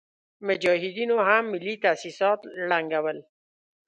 مجاهدينو 0.47 1.17
هم 1.27 1.45
ملي 1.51 1.75
تاسيسات 1.83 2.39
ړنګول. 2.67 3.17